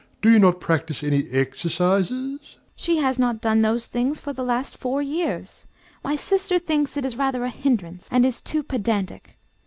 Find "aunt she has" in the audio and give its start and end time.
2.41-3.19